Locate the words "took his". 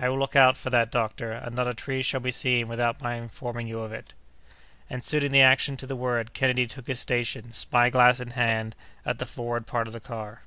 6.66-6.98